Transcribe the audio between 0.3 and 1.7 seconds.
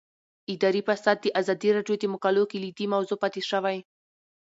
اداري فساد د ازادي